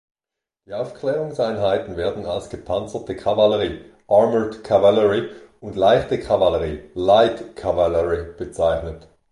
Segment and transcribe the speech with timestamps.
[0.65, 9.07] Die Aufklärungseinheiten werden als gepanzerte Kavallerie ("armoured cavalry") und leichte Kavallerie ("light cavalry") bezeichnet.